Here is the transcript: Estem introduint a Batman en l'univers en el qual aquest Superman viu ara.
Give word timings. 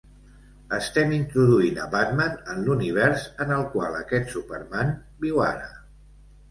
Estem 0.77 1.13
introduint 1.17 1.77
a 1.83 1.85
Batman 1.97 2.39
en 2.55 2.65
l'univers 2.71 3.29
en 3.47 3.55
el 3.59 3.69
qual 3.77 4.01
aquest 4.03 4.35
Superman 4.37 4.95
viu 5.27 5.49
ara. 5.55 5.75